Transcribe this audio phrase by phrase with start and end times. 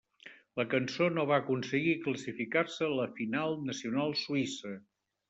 [0.59, 4.73] La cançó no va aconseguir classificar-se a la final nacional suïssa.